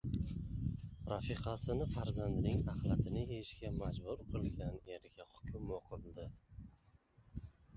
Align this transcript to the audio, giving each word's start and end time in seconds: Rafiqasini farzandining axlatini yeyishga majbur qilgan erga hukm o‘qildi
Rafiqasini 1.09 1.87
farzandining 1.97 2.63
axlatini 2.73 3.25
yeyishga 3.33 3.71
majbur 3.75 4.25
qilgan 4.33 4.81
erga 4.97 5.29
hukm 5.35 5.71
o‘qildi 5.77 6.27